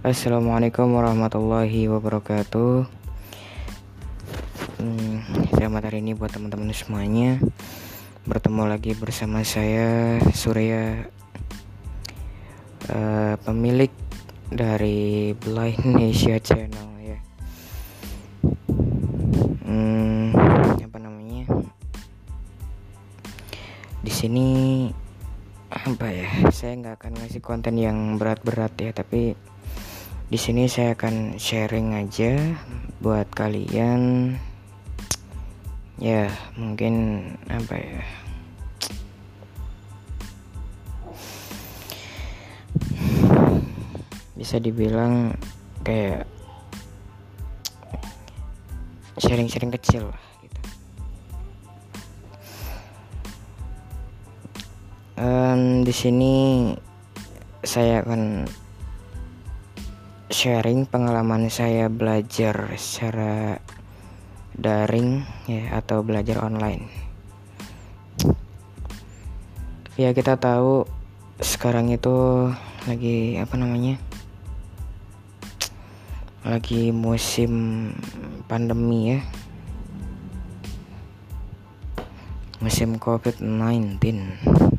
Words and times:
Assalamualaikum 0.00 0.96
warahmatullahi 0.96 1.84
wabarakatuh. 1.84 2.88
Hmm, 4.80 5.20
selamat 5.52 5.92
hari 5.92 6.00
ini 6.00 6.16
buat 6.16 6.32
teman-teman 6.32 6.72
semuanya. 6.72 7.36
Bertemu 8.24 8.64
lagi 8.64 8.96
bersama 8.96 9.44
saya 9.44 10.16
Surya, 10.32 11.04
uh, 12.88 13.36
pemilik 13.44 13.92
dari 14.48 15.36
Blind 15.36 15.84
Asia 16.00 16.40
Channel 16.40 16.88
ya. 17.04 17.18
Hmm, 19.68 20.32
apa 20.80 20.96
namanya? 20.96 21.44
Di 24.00 24.08
sini 24.08 24.48
apa 25.68 26.08
ya? 26.08 26.48
Saya 26.48 26.72
nggak 26.80 27.04
akan 27.04 27.12
ngasih 27.20 27.44
konten 27.44 27.76
yang 27.76 28.16
berat-berat 28.16 28.72
ya, 28.80 28.96
tapi 28.96 29.36
di 30.30 30.38
sini 30.38 30.70
saya 30.70 30.94
akan 30.94 31.42
sharing 31.42 31.98
aja 31.98 32.54
buat 33.02 33.26
kalian 33.34 34.38
ya 35.98 36.30
mungkin 36.54 37.26
apa 37.50 37.74
ya 37.74 38.02
bisa 44.38 44.62
dibilang 44.62 45.34
kayak 45.82 46.30
sharing-sharing 49.18 49.74
kecil 49.74 50.14
lah 50.14 50.22
gitu. 50.46 50.60
Um, 55.18 55.82
di 55.82 55.90
sini 55.90 56.34
saya 57.66 58.06
akan 58.06 58.46
sharing 60.40 60.88
pengalaman 60.88 61.52
saya 61.52 61.92
belajar 61.92 62.72
secara 62.80 63.60
daring 64.56 65.20
ya 65.44 65.68
atau 65.76 66.00
belajar 66.00 66.40
online. 66.40 66.88
Ya 70.00 70.16
kita 70.16 70.40
tahu 70.40 70.88
sekarang 71.44 71.92
itu 71.92 72.48
lagi 72.88 73.36
apa 73.36 73.52
namanya? 73.60 74.00
Lagi 76.40 76.88
musim 76.88 77.92
pandemi 78.48 79.12
ya. 79.12 79.20
Musim 82.64 82.96
COVID-19 82.96 84.69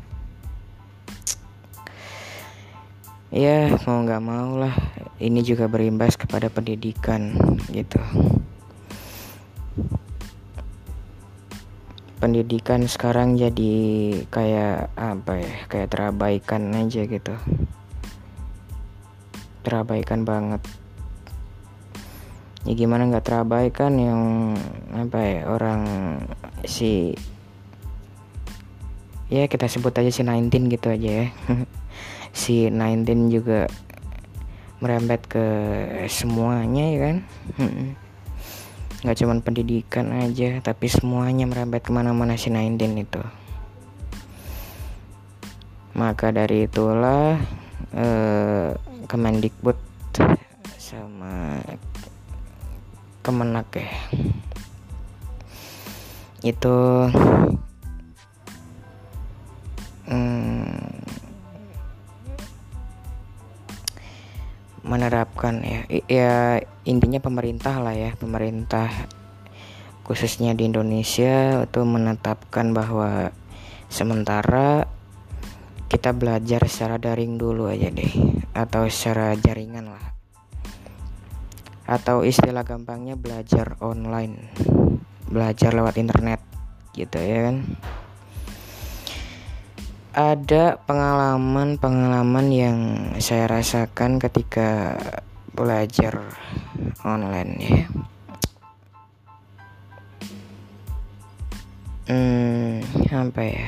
ya 3.32 3.72
mau 3.88 4.04
nggak 4.04 4.22
mau 4.22 4.60
lah. 4.60 4.76
Ini 5.16 5.40
juga 5.40 5.64
berimbas 5.64 6.20
kepada 6.20 6.52
pendidikan 6.52 7.32
gitu. 7.72 7.96
Pendidikan 12.20 12.84
sekarang 12.86 13.34
jadi 13.40 13.74
kayak 14.28 14.94
apa 14.94 15.32
ya 15.40 15.54
kayak 15.66 15.88
terabaikan 15.90 16.76
aja 16.76 17.08
gitu. 17.08 17.34
Terabaikan 19.64 20.28
banget. 20.28 20.60
Ya 22.68 22.78
gimana 22.78 23.08
nggak 23.10 23.26
terabaikan 23.26 23.96
yang 23.98 24.22
apa 24.92 25.18
ya 25.18 25.40
orang 25.48 25.82
si 26.68 27.16
ya 29.32 29.48
kita 29.48 29.66
sebut 29.66 29.96
aja 29.96 30.12
si 30.12 30.20
19 30.20 30.68
gitu 30.68 30.92
aja 30.92 31.10
ya 31.24 31.26
si 32.32 32.68
19 32.72 33.28
juga 33.28 33.68
merembet 34.82 35.22
ke 35.28 35.46
semuanya 36.08 36.84
ya 36.90 36.98
kan? 37.06 37.16
Nggak 39.06 39.16
cuman 39.22 39.38
pendidikan 39.44 40.10
aja 40.10 40.58
tapi 40.64 40.90
semuanya 40.90 41.46
merembet 41.46 41.86
ke 41.86 41.92
mana-mana 41.94 42.34
si 42.34 42.50
19 42.50 42.98
itu. 42.98 43.22
Maka 45.92 46.32
dari 46.32 46.66
itulah 46.66 47.36
eh, 47.92 48.72
Kemendikbud 49.06 49.76
sama 50.80 51.60
Kemenak 53.22 53.68
ya. 53.76 53.92
Itu 56.42 57.06
menerapkan 64.82 65.62
ya. 65.62 65.80
Ya 66.06 66.34
intinya 66.86 67.22
pemerintah 67.22 67.78
lah 67.78 67.94
ya 67.94 68.10
pemerintah 68.18 68.90
khususnya 70.02 70.52
di 70.58 70.66
Indonesia 70.66 71.62
itu 71.62 71.80
menetapkan 71.86 72.74
bahwa 72.74 73.30
sementara 73.86 74.90
kita 75.86 76.10
belajar 76.10 76.66
secara 76.66 76.98
daring 76.98 77.38
dulu 77.38 77.70
aja 77.70 77.88
deh 77.88 78.12
atau 78.52 78.90
secara 78.90 79.38
jaringan 79.38 79.94
lah. 79.94 80.04
Atau 81.86 82.22
istilah 82.26 82.62
gampangnya 82.62 83.18
belajar 83.18 83.76
online 83.82 84.52
belajar 85.32 85.72
lewat 85.72 85.96
internet 85.96 86.44
gitu 86.92 87.16
ya 87.16 87.48
kan 87.48 87.64
ada 90.12 90.76
pengalaman-pengalaman 90.84 92.46
yang 92.52 92.78
saya 93.16 93.48
rasakan 93.48 94.20
ketika 94.20 95.00
belajar 95.56 96.20
online 97.00 97.52
ya. 97.56 97.84
Hmm, 102.12 102.84
apa 103.08 103.40
ya? 103.40 103.66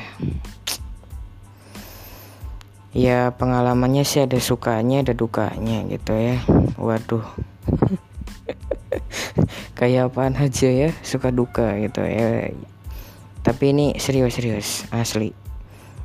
Ya 2.93 3.21
pengalamannya 3.33 4.05
sih 4.05 4.29
ada 4.29 4.37
sukanya, 4.37 5.01
ada 5.01 5.17
dukanya 5.17 5.89
gitu 5.89 6.13
ya. 6.13 6.45
Waduh. 6.77 7.25
Kayak 9.81 10.13
apaan 10.13 10.37
aja 10.37 10.69
ya, 10.69 10.91
suka 11.01 11.33
duka 11.33 11.73
gitu 11.81 12.05
ya. 12.05 12.53
Tapi 13.41 13.65
ini 13.73 13.87
serius-serius, 13.97 14.85
asli 14.93 15.44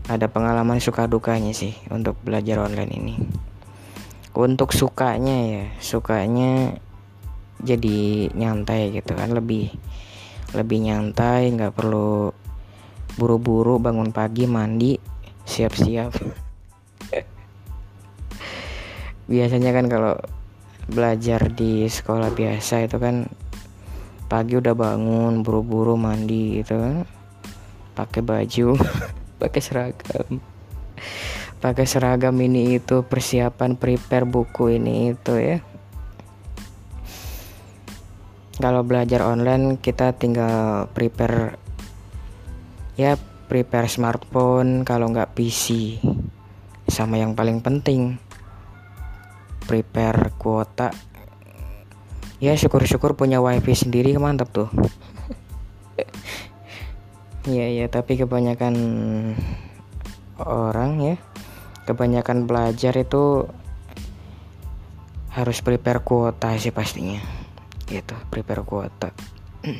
ada 0.10 0.26
pengalaman 0.26 0.82
suka 0.82 1.06
dukanya 1.06 1.54
sih 1.54 1.78
untuk 1.94 2.18
belajar 2.26 2.66
online 2.66 2.94
ini. 2.98 3.16
Untuk 4.34 4.74
sukanya 4.74 5.38
ya 5.46 5.66
sukanya 5.78 6.74
jadi 7.62 8.34
nyantai 8.34 8.90
gitu 8.98 9.14
kan 9.14 9.30
lebih 9.38 9.70
lebih 10.58 10.82
nyantai 10.82 11.54
nggak 11.54 11.78
perlu 11.78 12.34
buru-buru 13.22 13.78
bangun 13.78 14.10
pagi 14.10 14.50
mandi 14.50 14.98
siap-siap. 15.46 16.10
Biasanya 19.30 19.70
kan 19.78 19.86
kalau 19.86 20.18
belajar 20.90 21.54
di 21.54 21.86
sekolah 21.86 22.34
biasa 22.34 22.90
itu 22.90 22.98
kan 22.98 23.30
pagi 24.26 24.58
udah 24.58 24.74
bangun 24.74 25.46
buru-buru 25.46 25.94
mandi 25.94 26.66
gitu 26.66 26.82
kan 26.82 27.06
pakai 27.94 28.26
baju 28.26 28.74
pakai 29.40 29.62
seragam. 29.64 30.44
Pakai 31.64 31.88
seragam 31.88 32.36
ini 32.44 32.76
itu 32.76 33.08
persiapan 33.08 33.80
prepare 33.80 34.28
buku 34.28 34.76
ini 34.76 35.16
itu 35.16 35.34
ya. 35.40 35.58
Kalau 38.60 38.84
belajar 38.84 39.24
online 39.24 39.80
kita 39.80 40.20
tinggal 40.20 40.92
prepare 40.92 41.56
ya 43.00 43.16
prepare 43.48 43.88
smartphone 43.88 44.84
kalau 44.84 45.08
nggak 45.08 45.32
PC 45.32 45.96
sama 46.92 47.16
yang 47.16 47.32
paling 47.40 47.64
penting 47.64 48.20
prepare 49.64 50.36
kuota. 50.36 50.92
Ya 52.40 52.56
syukur-syukur 52.56 53.20
punya 53.20 53.44
wifi 53.44 53.76
sendiri 53.76 54.16
mantap 54.16 54.52
tuh 54.56 54.72
Iya 57.48 57.68
ya, 57.72 57.86
tapi 57.88 58.20
kebanyakan 58.20 58.76
orang 60.44 60.92
ya, 61.00 61.16
kebanyakan 61.88 62.44
belajar 62.44 62.92
itu 63.00 63.48
harus 65.32 65.64
prepare 65.64 66.04
kuota 66.04 66.52
sih 66.60 66.76
pastinya. 66.76 67.24
Gitu, 67.88 68.16
prepare 68.28 68.68
kuota. 68.68 69.16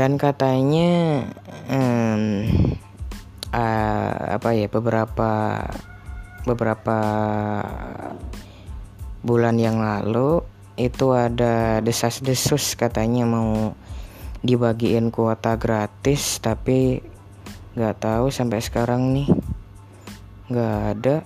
Dan 0.00 0.16
katanya 0.16 1.28
um, 1.68 2.48
uh, 3.52 4.12
apa 4.32 4.48
ya 4.56 4.64
beberapa 4.72 5.60
beberapa 6.48 6.98
bulan 9.20 9.60
yang 9.60 9.76
lalu 9.76 10.40
itu 10.80 11.12
ada 11.12 11.84
desas-desus 11.84 12.72
katanya 12.80 13.28
mau 13.28 13.76
dibagiin 14.40 15.12
kuota 15.12 15.60
gratis 15.60 16.40
tapi 16.40 17.04
nggak 17.76 17.96
tahu 18.00 18.32
sampai 18.32 18.58
sekarang 18.60 19.12
nih. 19.14 19.28
Nggak 20.50 20.78
ada. 20.96 21.16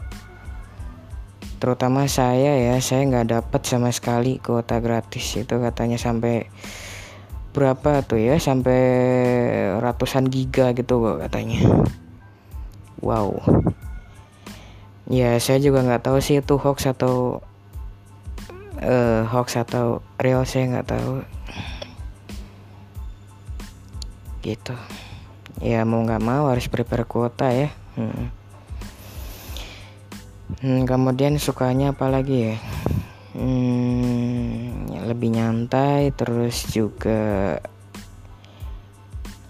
Terutama 1.62 2.04
saya 2.10 2.60
ya 2.60 2.76
saya 2.84 3.08
nggak 3.08 3.28
dapat 3.40 3.62
sama 3.64 3.88
sekali 3.94 4.36
kuota 4.42 4.82
gratis. 4.84 5.24
Itu 5.40 5.62
katanya 5.62 5.96
sampai 5.96 6.50
berapa 7.56 8.04
tuh 8.04 8.20
ya? 8.20 8.36
Sampai 8.36 8.82
ratusan 9.80 10.28
giga 10.28 10.76
gitu 10.76 11.00
kok 11.00 11.24
katanya. 11.24 11.64
Wow. 13.00 13.40
Ya 15.08 15.36
saya 15.40 15.60
juga 15.60 15.84
nggak 15.84 16.04
tahu 16.04 16.18
sih 16.20 16.40
itu 16.40 16.56
hoax 16.56 16.88
atau 16.88 17.44
uh, 18.80 19.22
hoax 19.28 19.56
atau 19.56 20.04
real 20.20 20.44
saya 20.44 20.68
nggak 20.68 20.88
tahu 20.88 21.24
gitu. 24.44 24.76
Ya 25.64 25.80
mau 25.88 26.04
nggak 26.04 26.20
mau 26.20 26.52
harus 26.52 26.68
prepare 26.68 27.08
kuota 27.08 27.48
ya. 27.48 27.72
Hmm. 27.96 28.28
Hmm, 30.60 30.84
kemudian 30.84 31.40
sukanya 31.40 31.96
apa 31.96 32.12
lagi 32.12 32.52
ya? 32.52 32.56
Hmm, 33.32 34.86
lebih 35.08 35.32
nyantai 35.34 36.12
terus 36.12 36.68
juga 36.68 37.58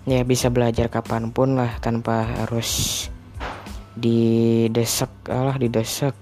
ya 0.04 0.20
bisa 0.22 0.52
belajar 0.52 0.92
kapan 0.92 1.32
pun 1.32 1.56
lah 1.56 1.80
tanpa 1.80 2.28
harus 2.44 3.08
didesak 3.96 5.08
Allah 5.32 5.56
didesak 5.56 6.12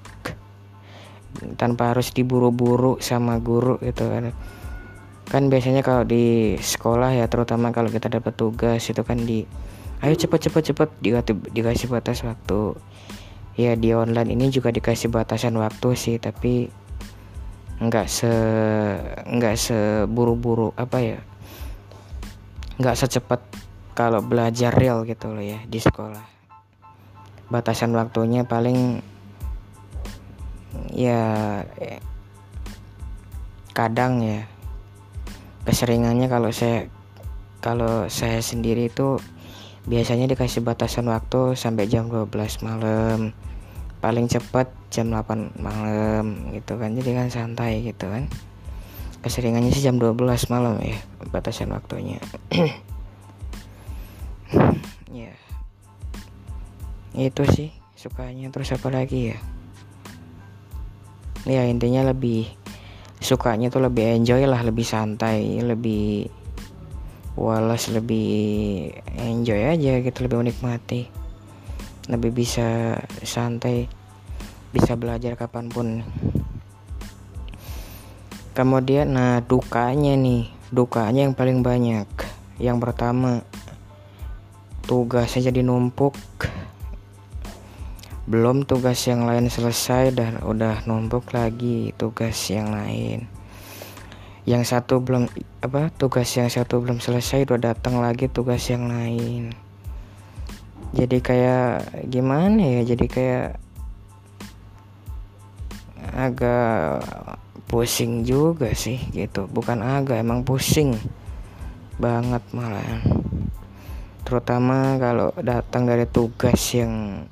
tanpa 1.58 1.90
harus 1.90 2.14
diburu-buru 2.14 3.02
sama 3.02 3.42
guru 3.42 3.82
gitu 3.82 4.06
kan 4.06 4.30
kan 5.32 5.48
biasanya 5.48 5.80
kalau 5.80 6.04
di 6.04 6.60
sekolah 6.60 7.16
ya 7.16 7.24
terutama 7.24 7.72
kalau 7.72 7.88
kita 7.88 8.12
dapat 8.12 8.36
tugas 8.36 8.84
itu 8.84 9.00
kan 9.00 9.16
di 9.16 9.48
ayo 10.04 10.12
cepet 10.12 10.52
cepet 10.52 10.62
cepet 10.76 10.88
dikasih, 11.00 11.36
dikasih 11.56 11.88
batas 11.88 12.20
waktu. 12.20 12.76
Ya 13.56 13.72
di 13.72 13.96
online 13.96 14.36
ini 14.36 14.52
juga 14.52 14.68
dikasih 14.68 15.08
batasan 15.08 15.56
waktu 15.56 15.88
sih 15.96 16.16
tapi 16.20 16.68
nggak 17.80 18.06
se 18.12 18.32
nggak 19.24 19.56
seburu-buru 19.56 20.76
apa 20.76 20.98
ya 21.00 21.18
nggak 22.76 22.96
secepat 22.96 23.40
kalau 23.96 24.20
belajar 24.20 24.72
real 24.72 25.08
gitu 25.08 25.32
loh 25.32 25.40
ya 25.40 25.64
di 25.64 25.80
sekolah. 25.80 26.28
Batasan 27.48 27.96
waktunya 27.96 28.44
paling 28.44 29.00
ya 30.92 31.64
kadang 33.72 34.20
ya 34.20 34.44
keseringannya 35.62 36.26
kalau 36.26 36.50
saya 36.50 36.90
kalau 37.62 38.10
saya 38.10 38.42
sendiri 38.42 38.90
itu 38.90 39.22
biasanya 39.86 40.30
dikasih 40.30 40.62
batasan 40.62 41.10
waktu 41.10 41.54
sampai 41.54 41.86
jam 41.86 42.10
12 42.10 42.30
malam. 42.66 43.30
Paling 44.02 44.26
cepat 44.26 44.66
jam 44.90 45.14
8 45.14 45.62
malam 45.62 46.50
gitu 46.50 46.74
kan. 46.74 46.90
Jadi 46.98 47.10
kan 47.14 47.30
santai 47.30 47.86
gitu 47.86 48.10
kan. 48.10 48.26
Keseringannya 49.22 49.70
sih 49.70 49.86
jam 49.86 50.02
12 50.02 50.18
malam 50.50 50.82
ya 50.82 50.98
batasan 51.30 51.70
waktunya. 51.70 52.18
Ya. 55.12 55.36
Itu 57.12 57.44
sih 57.44 57.68
sukanya. 58.00 58.48
Terus 58.48 58.72
apa 58.72 58.88
lagi 58.88 59.36
ya? 59.36 59.38
Ya 61.44 61.68
intinya 61.68 62.00
lebih 62.08 62.48
sukanya 63.22 63.70
tuh 63.70 63.86
lebih 63.86 64.18
enjoy 64.18 64.44
lah 64.44 64.60
lebih 64.66 64.84
santai 64.84 65.62
lebih 65.62 66.28
walas 67.38 67.88
lebih 67.88 68.92
enjoy 69.16 69.72
aja 69.72 70.02
gitu 70.04 70.18
lebih 70.26 70.42
menikmati 70.42 71.22
lebih 72.10 72.34
bisa 72.34 72.98
santai 73.22 73.86
bisa 74.72 74.96
belajar 74.96 75.36
kapan 75.36 75.68
pun. 75.68 75.88
Kemudian 78.56 79.12
nah 79.12 79.44
dukanya 79.44 80.16
nih 80.16 80.48
dukanya 80.72 81.28
yang 81.28 81.36
paling 81.36 81.60
banyak. 81.60 82.08
Yang 82.56 82.78
pertama 82.80 83.44
tugasnya 84.88 85.52
jadi 85.52 85.60
numpuk 85.62 86.16
belum 88.32 88.64
tugas 88.64 89.04
yang 89.04 89.28
lain 89.28 89.52
selesai 89.52 90.16
dan 90.16 90.40
udah 90.40 90.88
numpuk 90.88 91.36
lagi 91.36 91.92
tugas 92.00 92.48
yang 92.48 92.72
lain. 92.72 93.28
Yang 94.48 94.72
satu 94.72 95.04
belum 95.04 95.28
apa 95.60 95.92
tugas 95.92 96.32
yang 96.32 96.48
satu 96.48 96.80
belum 96.80 97.04
selesai 97.04 97.44
udah 97.44 97.76
datang 97.76 98.00
lagi 98.00 98.32
tugas 98.32 98.72
yang 98.72 98.88
lain. 98.88 99.52
Jadi 100.96 101.20
kayak 101.20 102.08
gimana 102.08 102.80
ya? 102.80 102.96
Jadi 102.96 103.04
kayak 103.04 103.60
agak 106.16 107.04
pusing 107.68 108.24
juga 108.24 108.72
sih 108.72 108.96
gitu. 109.12 109.44
Bukan 109.44 109.84
agak 109.84 110.24
emang 110.24 110.40
pusing 110.40 110.96
banget 112.00 112.40
malah 112.56 113.04
terutama 114.32 114.96
kalau 114.96 115.28
datang 115.36 115.84
dari 115.84 116.08
tugas 116.08 116.56
yang 116.72 117.26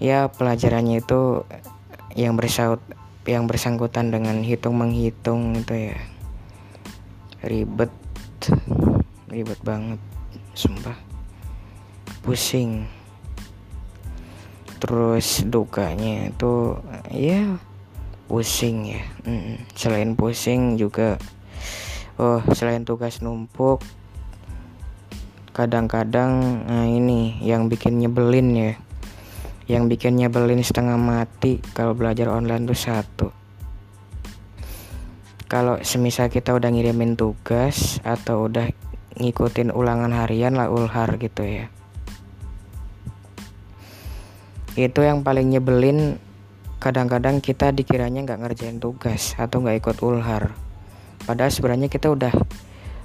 ya 0.00 0.32
pelajarannya 0.32 1.04
itu 1.04 1.44
yang 2.16 2.34
bersaut 2.34 2.80
yang 3.28 3.44
bersangkutan 3.44 4.10
dengan 4.10 4.40
hitung 4.40 4.80
menghitung 4.80 5.54
itu 5.60 5.92
ya. 5.92 5.98
Ribet 7.44 7.92
ribet 9.28 9.60
banget 9.60 10.00
sumpah. 10.56 10.96
Pusing. 12.24 12.88
Terus 14.80 15.44
dukanya 15.44 16.32
itu 16.32 16.80
ya 17.12 17.60
pusing 18.26 18.96
ya. 18.96 19.04
Mm 19.28 19.68
selain 19.76 20.16
pusing 20.16 20.80
juga 20.80 21.20
oh 22.20 22.44
selain 22.52 22.84
tugas 22.84 23.24
numpuk 23.24 23.80
kadang-kadang 25.56 26.62
nah 26.68 26.84
ini 26.84 27.40
yang 27.40 27.72
bikin 27.72 27.96
nyebelin 27.96 28.48
ya 28.52 28.72
yang 29.70 29.86
bikin 29.86 30.18
nyebelin 30.18 30.66
setengah 30.66 30.98
mati 30.98 31.62
kalau 31.70 31.94
belajar 31.94 32.26
online 32.26 32.66
tuh 32.66 32.74
satu. 32.74 33.28
Kalau 35.46 35.78
semisal 35.86 36.26
kita 36.26 36.50
udah 36.50 36.74
ngirimin 36.74 37.14
tugas 37.14 38.02
atau 38.02 38.50
udah 38.50 38.66
ngikutin 39.14 39.70
ulangan 39.70 40.10
harian 40.10 40.58
lah 40.58 40.66
ulhar 40.66 41.14
gitu 41.22 41.46
ya. 41.46 41.70
Itu 44.74 45.06
yang 45.06 45.22
paling 45.22 45.54
nyebelin 45.54 46.18
kadang-kadang 46.82 47.38
kita 47.38 47.70
dikiranya 47.70 48.26
nggak 48.26 48.42
ngerjain 48.42 48.82
tugas 48.82 49.38
atau 49.38 49.62
nggak 49.62 49.86
ikut 49.86 49.96
ulhar. 50.02 50.50
Padahal 51.22 51.54
sebenarnya 51.54 51.86
kita 51.86 52.10
udah 52.10 52.34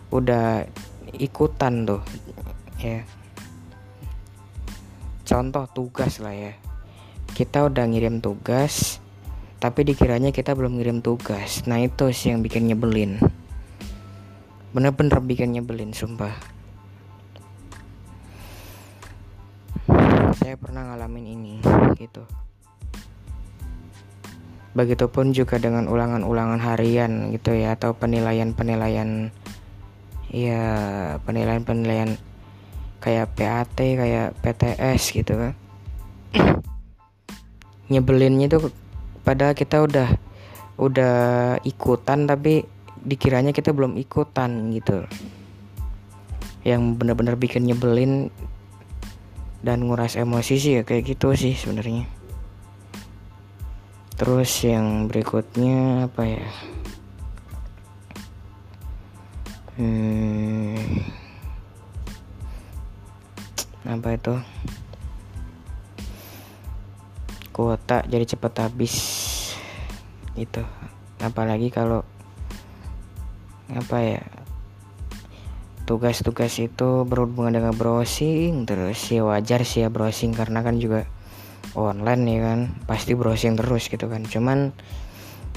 udah 0.10 0.66
ikutan 1.14 1.86
tuh 1.86 2.02
ya 2.82 3.06
contoh 5.26 5.66
tugas 5.74 6.22
lah 6.22 6.32
ya. 6.32 6.54
Kita 7.34 7.66
udah 7.66 7.84
ngirim 7.90 8.22
tugas 8.22 9.02
tapi 9.66 9.82
dikiranya 9.82 10.30
kita 10.30 10.54
belum 10.54 10.78
ngirim 10.78 11.02
tugas. 11.02 11.66
Nah 11.66 11.82
itu 11.82 12.14
sih 12.14 12.30
yang 12.30 12.46
bikin 12.46 12.70
nyebelin. 12.70 13.18
Bener-bener 14.78 15.18
bikin 15.26 15.58
nyebelin 15.58 15.90
sumpah. 15.90 16.38
Saya 20.38 20.54
pernah 20.60 20.94
ngalamin 20.94 21.26
ini 21.34 21.56
gitu. 21.98 22.22
Begitupun 24.76 25.34
juga 25.34 25.56
dengan 25.58 25.88
ulangan-ulangan 25.88 26.62
harian 26.62 27.34
gitu 27.34 27.56
ya 27.56 27.74
atau 27.74 27.96
penilaian-penilaian 27.96 29.32
ya 30.36 30.64
penilaian-penilaian 31.24 32.20
kayak 33.04 33.36
PAT 33.36 33.78
kayak 33.78 34.36
PTS 34.40 35.02
gitu 35.16 35.34
kan. 35.36 35.54
Nyebelinnya 37.92 38.50
tuh 38.50 38.74
padahal 39.26 39.54
kita 39.54 39.82
udah 39.86 40.10
udah 40.76 41.16
ikutan 41.64 42.28
tapi 42.28 42.68
dikiranya 43.06 43.54
kita 43.54 43.72
belum 43.72 43.96
ikutan 44.02 44.74
gitu. 44.74 45.06
Yang 46.66 46.82
bener-bener 46.98 47.38
bikin 47.38 47.70
nyebelin 47.70 48.34
dan 49.66 49.86
nguras 49.86 50.14
emosi 50.18 50.54
sih 50.62 50.72
ya 50.78 50.84
kayak 50.86 51.18
gitu 51.18 51.34
sih 51.34 51.58
sebenarnya. 51.58 52.06
Terus 54.16 54.52
yang 54.64 55.12
berikutnya 55.12 56.08
apa 56.08 56.24
ya? 56.24 56.48
Hmm, 59.76 60.45
apa 63.86 64.18
itu? 64.18 64.34
Kuota 67.54 68.04
jadi 68.10 68.26
cepet 68.26 68.54
habis. 68.60 68.96
Itu 70.36 70.66
apalagi 71.24 71.72
kalau 71.72 72.04
apa 73.72 73.98
ya 74.04 74.24
tugas-tugas 75.86 76.58
itu 76.58 77.06
berhubungan 77.06 77.56
dengan 77.56 77.74
browsing 77.78 78.66
terus. 78.68 79.00
Ya 79.14 79.22
wajar 79.24 79.62
sih 79.64 79.86
ya 79.86 79.94
browsing 79.94 80.34
karena 80.34 80.66
kan 80.66 80.82
juga 80.82 81.06
online 81.78 82.24
ya 82.28 82.40
kan 82.42 82.60
pasti 82.90 83.14
browsing 83.14 83.56
terus 83.56 83.88
gitu 83.88 84.10
kan. 84.10 84.26
Cuman 84.26 84.74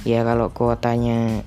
ya 0.06 0.23
kalau 0.23 0.52
kuotanya 0.54 1.42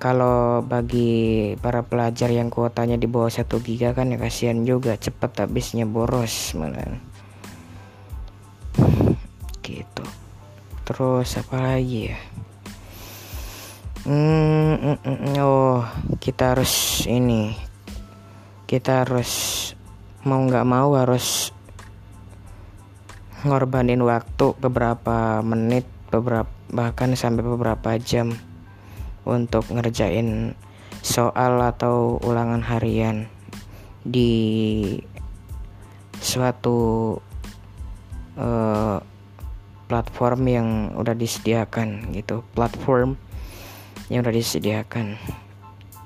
kalau 0.00 0.64
bagi 0.64 1.52
para 1.60 1.84
pelajar 1.84 2.32
yang 2.32 2.48
kuotanya 2.48 2.96
di 2.96 3.04
bawah 3.04 3.28
1 3.28 3.44
giga 3.60 3.92
kan 3.92 4.08
ya 4.08 4.16
kasihan 4.16 4.64
juga 4.64 4.96
cepet 4.96 5.44
habisnya 5.44 5.84
boros 5.84 6.56
malah. 6.56 6.96
Gitu. 9.60 10.04
Terus 10.88 11.28
apa 11.36 11.56
lagi 11.60 12.10
ya? 12.10 12.18
Hmm, 14.08 14.96
mm, 14.96 14.98
mm, 15.04 15.36
oh 15.44 15.84
kita 16.16 16.56
harus 16.56 17.04
ini. 17.04 17.52
Kita 18.64 19.04
harus 19.04 19.30
mau 20.24 20.40
nggak 20.40 20.64
mau 20.64 20.96
harus 20.96 21.52
ngorbanin 23.44 24.00
waktu 24.00 24.56
beberapa 24.56 25.44
menit 25.44 25.84
beberapa 26.08 26.48
bahkan 26.72 27.12
sampai 27.12 27.44
beberapa 27.44 28.00
jam 28.00 28.32
untuk 29.30 29.70
ngerjain 29.70 30.58
soal 31.00 31.62
atau 31.62 32.18
ulangan 32.26 32.60
harian 32.66 33.30
di 34.02 34.98
suatu 36.18 37.16
uh, 38.36 38.98
platform 39.86 40.40
yang 40.50 40.68
udah 40.98 41.14
disediakan 41.14 42.10
gitu. 42.12 42.42
Platform 42.52 43.14
yang 44.10 44.26
udah 44.26 44.34
disediakan. 44.34 45.16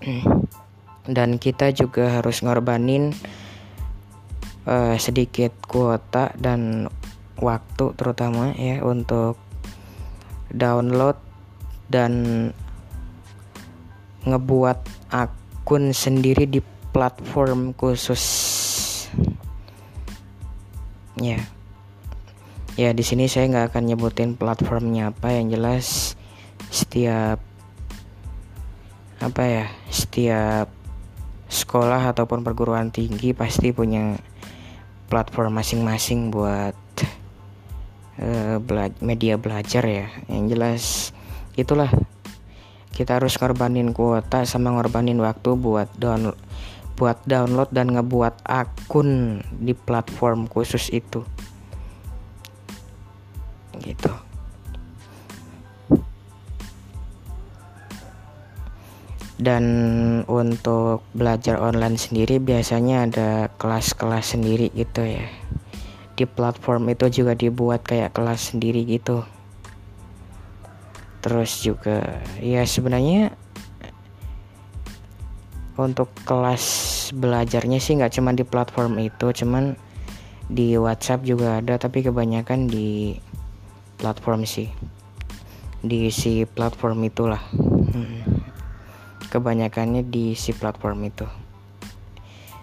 Dan 1.16 1.36
kita 1.36 1.72
juga 1.72 2.20
harus 2.20 2.40
ngorbanin 2.40 3.12
uh, 4.68 4.96
sedikit 4.96 5.52
kuota 5.68 6.32
dan 6.40 6.88
waktu 7.36 7.92
terutama 7.98 8.56
ya 8.56 8.80
untuk 8.80 9.36
download 10.48 11.18
dan 11.92 12.12
ngebuat 14.24 15.12
akun 15.12 15.92
sendiri 15.92 16.48
di 16.48 16.60
platform 16.92 17.76
khusus. 17.76 18.24
Ya. 21.20 21.40
Ya 22.74 22.90
di 22.90 23.06
sini 23.06 23.30
saya 23.30 23.46
nggak 23.46 23.74
akan 23.74 23.84
nyebutin 23.86 24.34
platformnya 24.34 25.14
apa 25.14 25.30
yang 25.30 25.46
jelas 25.46 26.18
setiap 26.74 27.38
apa 29.22 29.42
ya 29.46 29.66
setiap 29.94 30.66
sekolah 31.46 32.10
ataupun 32.10 32.42
perguruan 32.42 32.90
tinggi 32.90 33.30
pasti 33.30 33.70
punya 33.70 34.18
platform 35.06 35.62
masing-masing 35.62 36.34
buat 36.34 36.74
uh, 38.18 38.58
bela 38.58 38.90
media 38.98 39.38
belajar 39.38 39.86
ya. 39.86 40.06
Yang 40.26 40.44
jelas 40.50 40.82
itulah 41.54 41.90
kita 42.94 43.18
harus 43.18 43.34
ngorbanin 43.34 43.90
kuota 43.90 44.46
sama 44.46 44.70
ngorbanin 44.70 45.18
waktu 45.18 45.58
buat 45.58 45.90
download 45.98 46.38
buat 46.94 47.18
download 47.26 47.74
dan 47.74 47.90
ngebuat 47.90 48.46
akun 48.46 49.42
di 49.50 49.74
platform 49.74 50.46
khusus 50.46 50.94
itu. 50.94 51.26
Gitu. 53.82 54.10
Dan 59.34 59.64
untuk 60.30 61.02
belajar 61.10 61.58
online 61.58 61.98
sendiri 61.98 62.38
biasanya 62.38 63.10
ada 63.10 63.30
kelas-kelas 63.58 64.38
sendiri 64.38 64.70
gitu 64.70 65.02
ya. 65.02 65.26
Di 66.14 66.30
platform 66.30 66.94
itu 66.94 67.10
juga 67.10 67.34
dibuat 67.34 67.82
kayak 67.82 68.14
kelas 68.14 68.54
sendiri 68.54 68.86
gitu 68.86 69.26
terus 71.24 71.64
juga 71.64 72.20
ya 72.44 72.60
sebenarnya 72.68 73.32
untuk 75.80 76.12
kelas 76.28 76.64
belajarnya 77.16 77.80
sih 77.80 77.96
nggak 77.96 78.12
cuma 78.20 78.36
di 78.36 78.44
platform 78.44 79.00
itu 79.00 79.32
cuman 79.32 79.72
di 80.52 80.76
WhatsApp 80.76 81.24
juga 81.24 81.64
ada 81.64 81.80
tapi 81.80 82.04
kebanyakan 82.04 82.68
di 82.68 83.16
platform 83.96 84.44
sih. 84.44 84.68
Di 85.80 86.12
si 86.12 86.44
platform 86.44 87.08
itulah. 87.08 87.40
Hmm 87.56 88.44
kebanyakannya 89.34 90.06
di 90.06 90.38
si 90.38 90.54
platform 90.54 91.10
itu. 91.10 91.26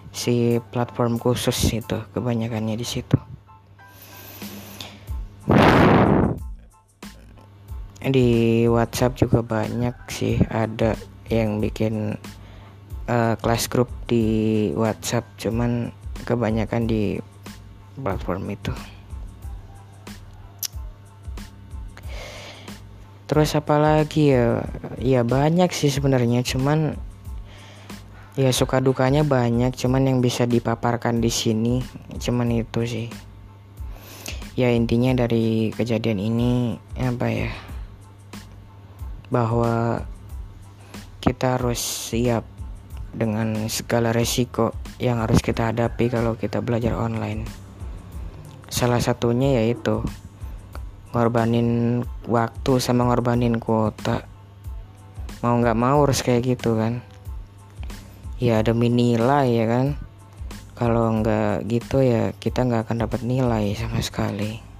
Si 0.08 0.56
platform 0.72 1.20
khusus 1.20 1.56
itu 1.76 2.00
kebanyakannya 2.16 2.80
di 2.80 2.86
situ 2.88 3.31
di 8.10 8.64
WhatsApp 8.66 9.14
juga 9.14 9.46
banyak 9.46 9.94
sih 10.10 10.42
ada 10.50 10.98
yang 11.30 11.62
bikin 11.62 12.18
uh, 13.06 13.34
kelas 13.38 13.70
grup 13.70 13.88
di 14.10 14.70
WhatsApp 14.74 15.28
cuman 15.38 15.94
kebanyakan 16.26 16.90
di 16.90 17.18
platform 17.98 18.50
itu. 18.50 18.74
Terus 23.30 23.56
apa 23.56 23.80
lagi 23.80 24.34
ya? 24.34 24.60
Ya 25.00 25.24
banyak 25.24 25.72
sih 25.72 25.88
sebenarnya 25.88 26.44
cuman 26.44 27.00
ya 28.36 28.48
suka 28.52 28.80
dukanya 28.80 29.24
banyak 29.24 29.76
cuman 29.76 30.08
yang 30.08 30.18
bisa 30.24 30.48
dipaparkan 30.48 31.20
di 31.20 31.32
sini 31.32 31.80
cuman 32.20 32.60
itu 32.60 32.80
sih. 32.84 33.08
Ya 34.52 34.68
intinya 34.68 35.16
dari 35.16 35.72
kejadian 35.72 36.20
ini 36.20 36.76
apa 37.00 37.26
ya 37.32 37.50
bahwa 39.32 40.04
kita 41.24 41.56
harus 41.56 41.80
siap 41.80 42.44
dengan 43.16 43.64
segala 43.72 44.12
resiko 44.12 44.76
yang 45.00 45.24
harus 45.24 45.40
kita 45.40 45.72
hadapi 45.72 46.12
kalau 46.12 46.36
kita 46.36 46.60
belajar 46.60 46.92
online. 47.00 47.48
Salah 48.68 49.00
satunya 49.00 49.64
yaitu 49.64 50.04
ngorbanin 51.16 52.04
waktu 52.28 52.76
sama 52.76 53.08
ngorbanin 53.08 53.56
kuota. 53.56 54.28
Mau 55.40 55.56
nggak 55.64 55.80
mau 55.80 56.04
harus 56.04 56.20
kayak 56.20 56.52
gitu 56.52 56.76
kan. 56.76 57.00
Ya 58.36 58.60
demi 58.60 58.92
nilai 58.92 59.48
ya 59.48 59.64
kan. 59.64 59.86
Kalau 60.76 61.08
nggak 61.08 61.64
gitu 61.72 62.04
ya 62.04 62.36
kita 62.36 62.68
nggak 62.68 62.84
akan 62.84 63.08
dapat 63.08 63.24
nilai 63.24 63.72
sama 63.72 64.04
sekali 64.04 64.71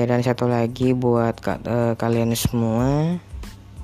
iya 0.00 0.08
dan 0.08 0.24
satu 0.24 0.48
lagi 0.48 0.96
buat 0.96 1.44
uh, 1.44 1.92
kalian 1.92 2.32
semua 2.32 3.20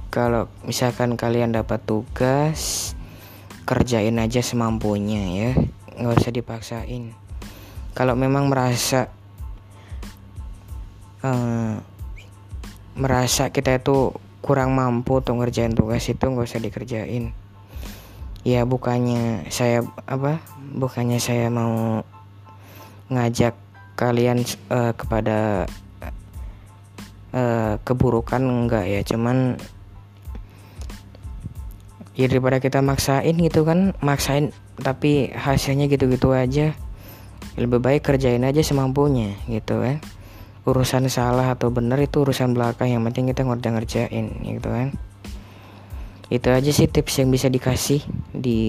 kalau 0.09 0.49
misalkan 0.65 1.13
kalian 1.21 1.53
dapat 1.53 1.77
tugas 1.85 2.97
kerjain 3.69 4.17
aja 4.17 4.41
semampunya 4.41 5.21
ya 5.29 5.51
nggak 6.01 6.17
usah 6.17 6.33
dipaksain. 6.33 7.13
Kalau 7.93 8.17
memang 8.17 8.49
merasa 8.49 9.13
uh, 11.21 11.85
merasa 12.97 13.53
kita 13.53 13.77
itu 13.77 14.17
kurang 14.41 14.73
mampu 14.73 15.21
untuk 15.21 15.37
ngerjain 15.37 15.77
tugas 15.77 16.09
itu 16.09 16.25
nggak 16.25 16.49
usah 16.49 16.65
dikerjain. 16.65 17.37
Ya 18.41 18.65
bukannya 18.65 19.53
saya 19.53 19.85
apa 20.09 20.41
bukannya 20.81 21.21
saya 21.21 21.53
mau 21.53 22.09
ngajak 23.13 23.53
kalian 24.01 24.49
uh, 24.73 24.97
kepada 24.97 25.69
uh, 27.33 27.81
keburukan 27.83 28.43
enggak 28.43 28.87
ya 28.87 29.01
cuman 29.07 29.59
ya 32.17 32.27
daripada 32.29 32.61
kita 32.61 32.85
maksain 32.85 33.37
gitu 33.39 33.65
kan 33.65 33.95
maksain 34.05 34.53
tapi 34.81 35.33
hasilnya 35.33 35.89
gitu-gitu 35.89 36.33
aja 36.37 36.77
lebih 37.57 37.81
baik 37.81 38.05
kerjain 38.05 38.45
aja 38.45 38.61
semampunya 38.61 39.33
gitu 39.49 39.81
kan. 39.81 39.99
Urusan 40.69 41.09
salah 41.09 41.57
atau 41.57 41.73
benar 41.73 41.97
itu 42.03 42.21
urusan 42.21 42.53
belakang 42.53 42.93
yang 42.93 43.03
penting 43.09 43.33
kita 43.33 43.49
ngerti 43.49 43.69
ngerjain 43.73 44.27
gitu 44.45 44.69
kan. 44.69 44.89
Itu 46.29 46.53
aja 46.53 46.71
sih 46.75 46.91
tips 46.91 47.23
yang 47.25 47.33
bisa 47.33 47.49
dikasih 47.49 48.05
di 48.37 48.61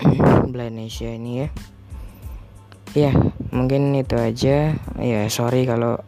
Indonesia 0.48 1.08
ini 1.12 1.44
ya. 1.44 1.48
Ya 2.96 3.12
mungkin 3.52 3.92
itu 3.92 4.16
aja. 4.16 4.72
Ya 4.96 5.20
sorry 5.28 5.68
kalau 5.68 6.00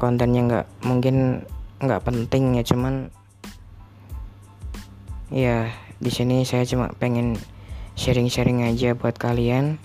kontennya 0.00 0.40
nggak 0.48 0.66
mungkin 0.88 1.44
nggak 1.84 2.00
penting 2.08 2.56
ya 2.56 2.64
cuman 2.64 3.12
ya 5.28 5.68
di 6.00 6.08
sini 6.08 6.42
saya 6.48 6.64
cuma 6.64 6.88
pengen 6.96 7.36
sharing-sharing 7.94 8.64
aja 8.64 8.96
buat 8.96 9.20
kalian. 9.20 9.76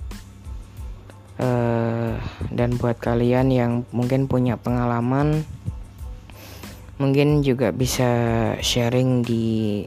Uh, 1.36 2.16
dan 2.48 2.80
buat 2.80 2.96
kalian 2.96 3.52
yang 3.52 3.84
mungkin 3.92 4.32
punya 4.32 4.56
pengalaman 4.56 5.44
mungkin 6.96 7.44
juga 7.44 7.76
bisa 7.76 8.08
sharing 8.64 9.20
di 9.20 9.84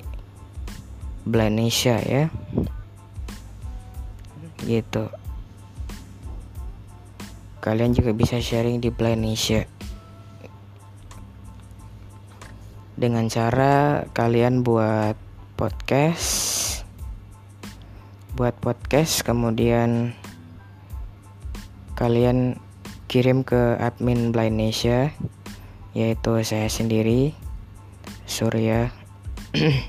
Blandasia 1.25 2.05
ya. 2.05 2.29
Gitu. 4.61 5.09
Kalian 7.65 7.97
juga 7.97 8.13
bisa 8.13 8.37
sharing 8.45 8.85
di 8.85 8.93
Blandasia 8.93 9.78
dengan 12.99 13.31
cara 13.31 14.03
kalian 14.11 14.67
buat 14.67 15.15
podcast 15.55 16.83
buat 18.35 18.59
podcast 18.59 19.23
kemudian 19.23 20.19
kalian 21.95 22.59
kirim 23.07 23.47
ke 23.47 23.79
admin 23.79 24.35
Blandasia 24.35 25.15
yaitu 25.95 26.43
saya 26.43 26.67
sendiri 26.67 27.39
Surya. 28.27 28.91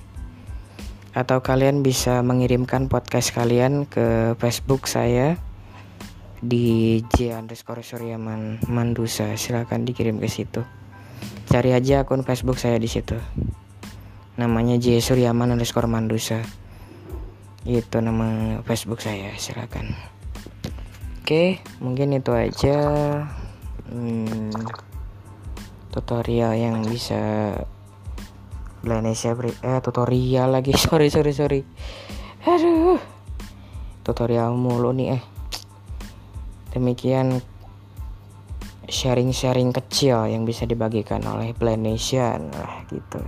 Atau 1.19 1.41
kalian 1.41 1.81
bisa 1.81 2.21
mengirimkan 2.21 2.87
podcast 2.87 3.33
kalian 3.33 3.89
ke 3.89 4.37
Facebook 4.37 4.85
saya 4.85 5.35
di 6.39 7.01
J 7.17 7.35
underscore 7.35 7.81
Suryaman 7.81 8.63
Mandusa. 8.69 9.33
Silahkan 9.35 9.83
dikirim 9.83 10.21
ke 10.21 10.29
situ 10.31 10.63
cari 11.49 11.73
aja 11.73 12.05
akun 12.05 12.21
Facebook 12.21 12.61
saya 12.61 12.77
di 12.77 12.85
situ. 12.85 13.17
Namanya 14.37 14.77
J 14.77 15.01
Suryaman 15.01 15.57
underscore 15.57 15.89
Mandusa. 15.89 16.45
Itu 17.65 17.99
nama 17.99 18.61
Facebook 18.63 19.01
saya 19.01 19.33
silakan. 19.35 19.97
Oke 21.25 21.57
mungkin 21.81 22.13
itu 22.13 22.31
aja. 22.37 22.77
Hmm, 23.89 24.53
tutorial 25.89 26.53
yang 26.53 26.85
bisa 26.85 27.51
Indonesia 28.85 29.33
eh 29.65 29.81
tutorial 29.81 30.53
lagi. 30.53 30.77
Sorry 30.85 31.09
sorry 31.09 31.33
sorry. 31.33 31.61
Aduh 32.45 33.01
tutorial 34.05 34.53
mulu 34.53 34.93
nih 34.93 35.17
eh. 35.17 35.23
Demikian 36.77 37.41
sharing-sharing 38.89 39.71
kecil 39.71 40.25
yang 40.25 40.43
bisa 40.43 40.65
dibagikan 40.65 41.21
oleh 41.23 41.53
Blandesian 41.53 42.49
lah 42.51 42.83
gitu. 42.89 43.21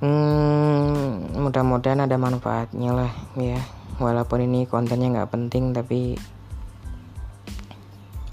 Hmm, 0.00 1.28
mudah-mudahan 1.36 2.04
ada 2.04 2.16
manfaatnya 2.16 2.92
lah 2.94 3.12
ya. 3.36 3.60
Walaupun 4.00 4.44
ini 4.44 4.64
kontennya 4.64 5.12
nggak 5.12 5.32
penting 5.32 5.76
tapi 5.76 6.16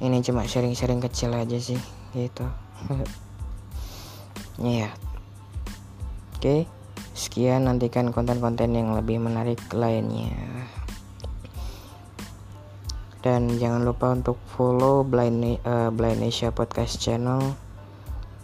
ini 0.03 0.17
cuma 0.21 0.47
sharing-sharing 0.47 1.01
kecil 1.03 1.33
aja 1.33 1.57
sih 1.57 1.79
gitu. 2.13 2.45
Ya 4.57 4.89
oke 6.37 6.69
sekian 7.17 7.65
nantikan 7.65 8.13
konten-konten 8.13 8.77
yang 8.77 8.93
lebih 8.93 9.17
menarik 9.17 9.57
lainnya 9.73 10.29
dan 13.27 13.59
jangan 13.59 13.83
lupa 13.83 14.15
untuk 14.15 14.39
follow 14.55 15.03
Blind 15.03 15.59
uh, 15.67 15.91
Blind 15.91 16.23
Asia 16.23 16.55
Podcast 16.55 16.95
Channel 16.95 17.59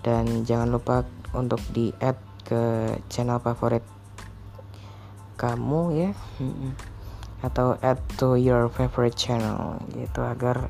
dan 0.03 0.43
jangan 0.43 0.75
lupa 0.75 1.07
untuk 1.31 1.63
di 1.71 1.95
add 2.03 2.19
ke 2.43 2.91
channel 3.07 3.39
favorit 3.39 3.87
kamu 5.39 5.81
ya 5.95 6.11
atau 7.47 7.79
add 7.79 8.03
to 8.19 8.35
your 8.35 8.67
favorite 8.67 9.15
channel 9.15 9.79
gitu 9.95 10.19
agar 10.19 10.67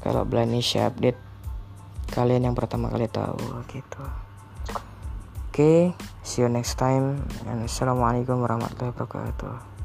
kalau 0.00 0.24
Blind 0.24 0.56
Asia 0.56 0.88
update 0.88 1.20
kalian 2.16 2.48
yang 2.48 2.56
pertama 2.56 2.88
kali 2.88 3.12
tahu 3.12 3.36
gitu 3.68 4.00
Oke, 5.50 5.66
okay, 5.66 5.80
see 6.22 6.46
you 6.46 6.48
next 6.48 6.78
time. 6.78 7.26
And 7.50 7.66
assalamualaikum 7.66 8.38
warahmatullahi 8.38 8.94
wabarakatuh. 8.94 9.79